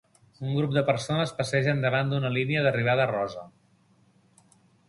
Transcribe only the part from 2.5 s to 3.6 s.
d'arribada rosa.